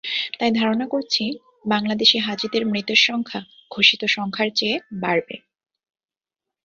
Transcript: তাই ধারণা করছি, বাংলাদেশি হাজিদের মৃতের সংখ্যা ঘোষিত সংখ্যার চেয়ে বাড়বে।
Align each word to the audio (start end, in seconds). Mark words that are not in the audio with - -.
তাই 0.39 0.51
ধারণা 0.51 0.85
করছি, 0.87 1.23
বাংলাদেশি 1.65 2.17
হাজিদের 2.17 2.63
মৃতের 2.65 2.99
সংখ্যা 3.07 3.39
ঘোষিত 3.71 4.01
সংখ্যার 4.07 4.49
চেয়ে 4.55 4.75
বাড়বে। 5.01 5.35